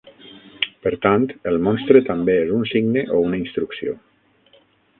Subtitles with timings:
[0.85, 3.97] Per tant, el monstre també és un signe o una instrucció.